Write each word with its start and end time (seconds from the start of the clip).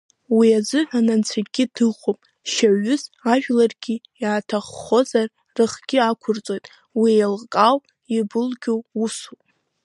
Уи 0.35 0.47
азыҳәан 0.59 1.07
Анцәагьы 1.15 1.65
дыҟоуп 1.75 2.19
шьауҩыс, 2.51 3.03
ажәларгьы 3.33 3.95
иаҭаххозар 4.21 5.27
рыхгьы 5.57 5.97
ақәырҵоит, 6.09 6.65
уи 6.99 7.11
еилкаау, 7.19 7.77
ибылгьу 8.17 8.79
усуп. 9.03 9.41